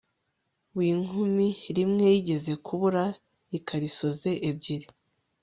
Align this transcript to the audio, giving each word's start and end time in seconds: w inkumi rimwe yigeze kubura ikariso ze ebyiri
w 0.75 0.77
inkumi 0.91 1.47
rimwe 1.75 2.03
yigeze 2.13 2.51
kubura 2.65 3.03
ikariso 3.57 4.07
ze 4.19 4.31
ebyiri 4.49 4.87